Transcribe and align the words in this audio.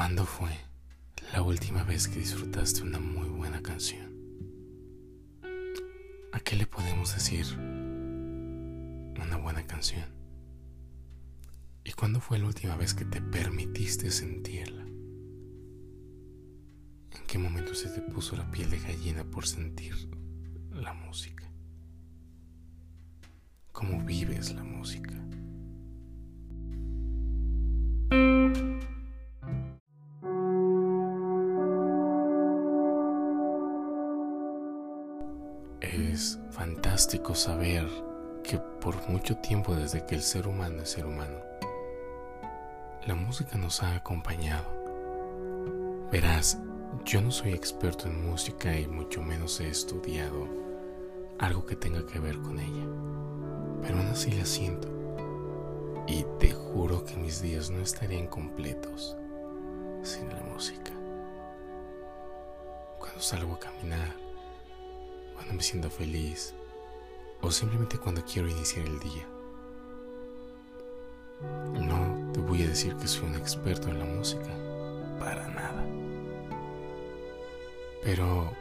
¿Cuándo 0.00 0.24
fue 0.24 0.48
la 1.34 1.42
última 1.42 1.84
vez 1.84 2.08
que 2.08 2.20
disfrutaste 2.20 2.80
una 2.80 2.98
muy 2.98 3.28
buena 3.28 3.62
canción? 3.62 4.16
¿A 6.32 6.40
qué 6.40 6.56
le 6.56 6.66
podemos 6.66 7.14
decir 7.14 7.44
una 7.58 9.36
buena 9.36 9.66
canción? 9.66 10.06
¿Y 11.84 11.92
cuándo 11.92 12.18
fue 12.18 12.38
la 12.38 12.46
última 12.46 12.76
vez 12.76 12.94
que 12.94 13.04
te 13.04 13.20
permitiste 13.20 14.10
sentirla? 14.10 14.84
¿En 14.84 14.96
qué 17.26 17.36
momento 17.36 17.74
se 17.74 17.90
te 17.90 18.00
puso 18.00 18.38
la 18.38 18.50
piel 18.50 18.70
de 18.70 18.78
gallina 18.78 19.24
por 19.24 19.46
sentir 19.46 20.08
la 20.72 20.94
música? 20.94 21.44
¿Cómo 23.70 24.02
vives 24.02 24.54
la 24.54 24.64
música? 24.64 25.19
Es 36.20 36.38
fantástico 36.50 37.34
saber 37.34 37.88
que 38.44 38.58
por 38.58 39.08
mucho 39.08 39.38
tiempo 39.38 39.74
desde 39.74 40.04
que 40.04 40.14
el 40.14 40.20
ser 40.20 40.48
humano 40.48 40.82
es 40.82 40.90
ser 40.90 41.06
humano, 41.06 41.38
la 43.06 43.14
música 43.14 43.56
nos 43.56 43.82
ha 43.82 43.96
acompañado. 43.96 44.66
Verás, 46.12 46.58
yo 47.06 47.22
no 47.22 47.30
soy 47.30 47.54
experto 47.54 48.06
en 48.06 48.28
música 48.28 48.78
y 48.78 48.86
mucho 48.86 49.22
menos 49.22 49.60
he 49.60 49.68
estudiado 49.68 50.46
algo 51.38 51.64
que 51.64 51.74
tenga 51.74 52.04
que 52.04 52.18
ver 52.18 52.36
con 52.42 52.60
ella, 52.60 52.84
pero 53.80 53.96
aún 53.96 54.08
así 54.08 54.30
la 54.32 54.44
siento 54.44 54.88
y 56.06 56.26
te 56.38 56.52
juro 56.52 57.02
que 57.02 57.16
mis 57.16 57.40
días 57.40 57.70
no 57.70 57.80
estarían 57.80 58.26
completos 58.26 59.16
sin 60.02 60.28
la 60.28 60.42
música. 60.42 60.92
Cuando 62.98 63.22
salgo 63.22 63.54
a 63.54 63.58
caminar, 63.58 64.29
cuando 65.40 65.54
me 65.54 65.62
siento 65.62 65.88
feliz 65.88 66.54
o 67.40 67.50
simplemente 67.50 67.96
cuando 67.96 68.22
quiero 68.22 68.46
iniciar 68.46 68.86
el 68.86 69.00
día. 69.00 69.26
No 71.72 72.30
te 72.34 72.40
voy 72.40 72.62
a 72.64 72.68
decir 72.68 72.94
que 72.96 73.08
soy 73.08 73.30
un 73.30 73.36
experto 73.36 73.88
en 73.88 73.98
la 74.00 74.04
música, 74.04 74.50
para 75.18 75.48
nada. 75.48 75.82
Pero 78.04 78.52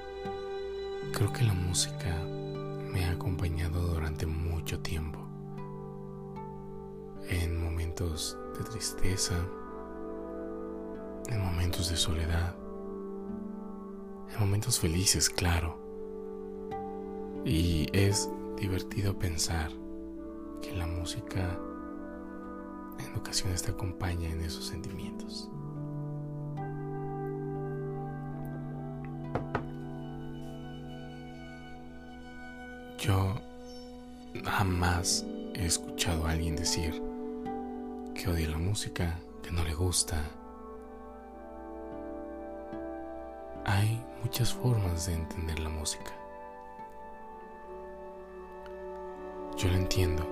creo 1.12 1.34
que 1.34 1.44
la 1.44 1.54
música 1.54 2.16
me 2.94 3.04
ha 3.04 3.12
acompañado 3.12 3.82
durante 3.82 4.26
mucho 4.26 4.80
tiempo. 4.80 5.20
En 7.28 7.62
momentos 7.62 8.38
de 8.58 8.64
tristeza, 8.64 9.36
en 11.28 11.42
momentos 11.42 11.90
de 11.90 11.98
soledad, 11.98 12.56
en 14.34 14.40
momentos 14.40 14.80
felices, 14.80 15.30
claro 15.30 15.89
y 17.46 17.88
es 17.94 18.30
divertido 18.58 19.18
pensar 19.18 19.72
que 20.62 20.72
la 20.76 20.86
música 20.86 21.58
en 23.00 23.16
ocasiones 23.16 23.64
te 23.64 23.72
acompaña 23.72 24.30
en 24.30 24.42
esos 24.42 24.66
sentimientos. 24.66 25.50
Yo 32.98 33.36
jamás 34.44 35.26
he 35.54 35.66
escuchado 35.66 36.26
a 36.28 36.32
alguien 36.32 36.56
decir 36.56 37.02
que 38.14 38.30
odia 38.30 38.50
la 38.50 38.58
música, 38.58 39.18
que 39.42 39.52
no 39.52 39.64
le 39.64 39.74
gusta. 39.74 40.22
Hay 43.66 44.04
muchas 44.22 44.54
formas 44.54 45.06
de 45.06 45.14
entender 45.14 45.60
la 45.60 45.70
música. 45.70 46.12
Yo 49.60 49.68
lo 49.68 49.76
entiendo 49.76 50.26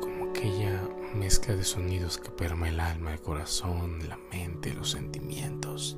como 0.00 0.30
aquella 0.30 0.82
mezcla 1.14 1.54
de 1.54 1.62
sonidos 1.62 2.18
que 2.18 2.28
perma 2.28 2.68
el 2.68 2.80
alma, 2.80 3.12
el 3.12 3.20
corazón, 3.20 4.08
la 4.08 4.16
mente, 4.32 4.74
los 4.74 4.90
sentimientos. 4.90 5.96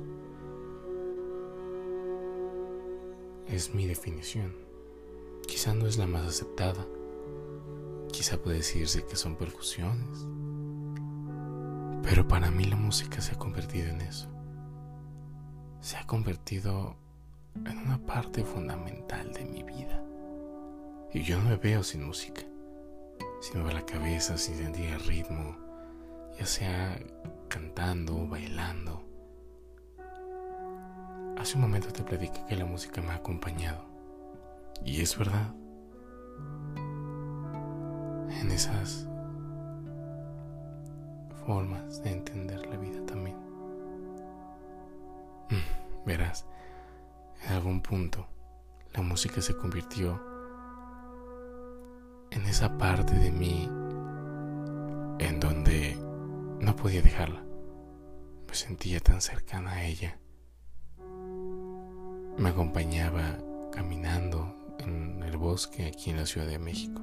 Es 3.47 3.73
mi 3.73 3.87
definición. 3.87 4.53
Quizá 5.47 5.73
no 5.73 5.87
es 5.87 5.97
la 5.97 6.05
más 6.05 6.27
aceptada. 6.27 6.85
Quizá 8.11 8.37
puede 8.37 8.57
decirse 8.57 9.03
que 9.07 9.15
son 9.15 9.37
percusiones. 9.37 10.27
Pero 12.03 12.27
para 12.27 12.51
mí 12.51 12.65
la 12.65 12.75
música 12.75 13.21
se 13.21 13.33
ha 13.33 13.39
convertido 13.39 13.87
en 13.87 14.01
eso. 14.01 14.29
Se 15.81 15.97
ha 15.97 16.05
convertido 16.05 16.95
en 17.55 17.75
una 17.79 17.97
parte 18.05 18.43
fundamental 18.43 19.33
de 19.33 19.45
vida. 19.45 19.54
Y 21.15 21.23
yo 21.23 21.37
no 21.37 21.49
me 21.49 21.55
veo 21.55 21.81
sin 21.81 22.05
música, 22.05 22.41
sin 23.39 23.61
mover 23.61 23.75
la 23.75 23.85
cabeza, 23.85 24.37
sin 24.37 24.57
sentir 24.57 24.87
el 24.87 24.99
ritmo, 24.99 25.55
ya 26.37 26.45
sea 26.45 26.99
cantando 27.47 28.27
bailando. 28.27 29.01
Hace 31.37 31.55
un 31.55 31.61
momento 31.61 31.87
te 31.93 32.03
platiqué 32.03 32.43
que 32.49 32.57
la 32.57 32.65
música 32.65 33.01
me 33.01 33.11
ha 33.11 33.15
acompañado. 33.15 33.85
Y 34.83 35.01
es 35.01 35.17
verdad. 35.17 35.55
En 38.41 38.51
esas 38.51 39.07
formas 41.45 42.03
de 42.03 42.11
entender 42.11 42.65
la 42.67 42.75
vida 42.75 42.99
también. 43.05 43.37
Mm, 45.49 46.05
verás, 46.05 46.45
en 47.45 47.53
algún 47.53 47.79
punto 47.79 48.27
la 48.91 49.01
música 49.01 49.39
se 49.39 49.55
convirtió 49.55 50.34
en 52.35 52.45
esa 52.45 52.77
parte 52.77 53.13
de 53.15 53.31
mí 53.31 53.69
en 55.19 55.39
donde 55.39 55.97
no 56.59 56.75
podía 56.75 57.01
dejarla. 57.01 57.43
Me 58.47 58.53
sentía 58.53 58.99
tan 58.99 59.21
cercana 59.21 59.71
a 59.71 59.85
ella. 59.85 60.19
Me 62.37 62.49
acompañaba 62.49 63.37
caminando 63.71 64.53
en 64.79 65.23
el 65.23 65.37
bosque 65.37 65.87
aquí 65.87 66.09
en 66.11 66.17
la 66.17 66.25
Ciudad 66.25 66.47
de 66.47 66.59
México. 66.59 67.01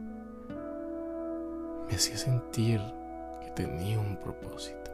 Me 1.89 1.95
hacía 1.95 2.17
sentir 2.17 2.81
que 3.41 3.51
tenía 3.51 3.99
un 3.99 4.17
propósito. 4.17 4.91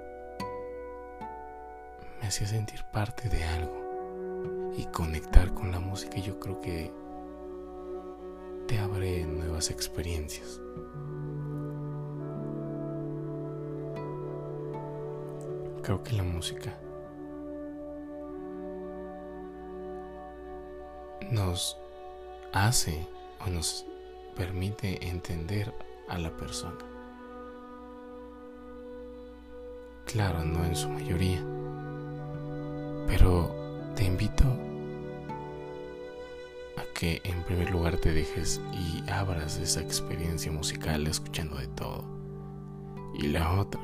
Me 2.21 2.29
hacía 2.29 2.47
sentir 2.47 2.85
parte 2.93 3.29
de 3.29 3.45
algo 3.45 4.73
y 4.77 4.85
conectar 4.87 5.53
con 5.55 5.73
la 5.73 5.81
música. 5.81 6.19
Yo 6.19 6.39
creo 6.39 6.61
que 6.61 6.93
te 8.69 8.79
abre 8.79 9.27
experiencias. 9.67 10.61
Creo 15.83 16.03
que 16.03 16.13
la 16.13 16.23
música 16.23 16.79
nos 21.31 21.77
hace 22.53 23.07
o 23.45 23.51
nos 23.51 23.87
permite 24.37 25.09
entender 25.09 25.73
a 26.09 26.19
la 26.19 26.31
persona. 26.37 26.79
Claro, 30.07 30.45
no 30.45 30.65
en 30.65 30.77
su 30.77 30.89
mayoría, 30.89 31.45
pero 33.07 33.55
te 33.95 34.05
invito 34.05 34.45
que 36.99 37.21
en 37.23 37.45
primer 37.45 37.71
lugar 37.71 37.97
te 37.99 38.13
dejes 38.13 38.61
y 38.73 39.09
abras 39.09 39.57
esa 39.59 39.81
experiencia 39.81 40.51
musical 40.51 41.07
escuchando 41.07 41.57
de 41.57 41.69
todo. 41.69 42.05
Y 43.15 43.29
la 43.29 43.53
otra, 43.61 43.81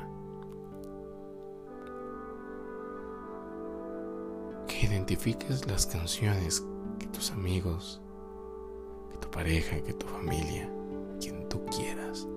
que 4.67 4.85
identifiques 4.87 5.65
las 5.65 5.85
canciones 5.85 6.61
que 6.99 7.07
tus 7.07 7.31
amigos, 7.31 8.01
que 9.13 9.17
tu 9.19 9.31
pareja, 9.31 9.81
que 9.81 9.93
tu 9.93 10.07
familia, 10.07 10.69
quien 11.21 11.47
tú 11.47 11.63
quieras, 11.67 12.27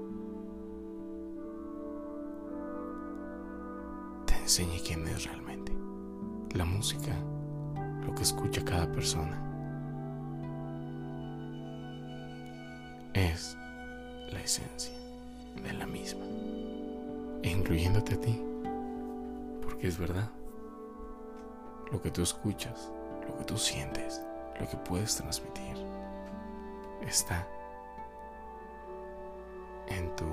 te 4.27 4.37
enseñe 4.37 4.81
quién 4.87 5.09
es 5.09 5.25
realmente. 5.25 5.73
La 6.55 6.65
música, 6.65 7.17
lo 8.07 8.15
que 8.15 8.23
escucha 8.23 8.65
cada 8.65 8.93
persona. 8.93 9.48
Es 13.19 13.57
la 14.31 14.41
esencia 14.41 14.95
de 15.63 15.73
la 15.73 15.87
misma, 15.87 16.25
incluyéndote 17.43 18.15
a 18.15 18.21
ti, 18.21 18.41
porque 19.63 19.89
es 19.89 19.99
verdad, 19.99 20.31
lo 21.91 22.01
que 22.01 22.11
tú 22.11 22.23
escuchas, 22.23 22.91
lo 23.27 23.37
que 23.39 23.45
tú 23.45 23.59
sientes, 23.59 24.23
lo 24.61 24.69
que 24.69 24.77
puedes 24.77 25.17
transmitir, 25.17 25.77
está 27.07 27.47
en 29.89 30.15
tu 30.15 30.27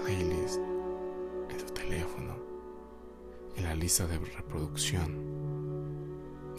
playlist, 0.00 0.60
en 1.50 1.56
tu 1.58 1.72
teléfono, 1.72 2.36
en 3.56 3.64
la 3.64 3.74
lista 3.74 4.06
de 4.06 4.18
reproducción. 4.18 5.34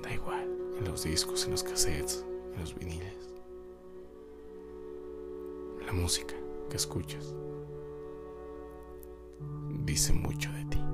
Da 0.04 0.12
igual, 0.14 0.50
en 0.78 0.86
los 0.86 1.04
discos, 1.04 1.46
en 1.46 1.52
los 1.52 1.64
cassettes, 1.64 2.26
en 2.54 2.60
los 2.60 2.76
viniles. 2.76 3.37
La 5.88 5.94
música 5.94 6.36
que 6.70 6.76
escuchas 6.76 7.34
dice 9.86 10.12
mucho 10.12 10.52
de 10.52 10.66
ti. 10.66 10.87